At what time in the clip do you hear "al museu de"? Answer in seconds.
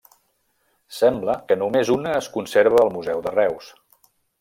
2.87-3.39